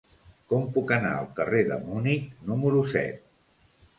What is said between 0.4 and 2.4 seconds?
Com puc anar al carrer de Munic